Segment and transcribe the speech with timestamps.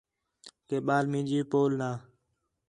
[0.67, 1.89] کہ ٻال مینجی پول نہ